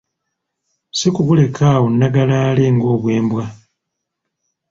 [0.97, 3.43] Si kubulekaawo nnagalaale ng‘obwembwa.